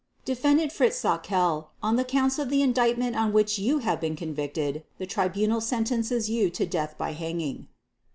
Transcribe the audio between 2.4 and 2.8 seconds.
the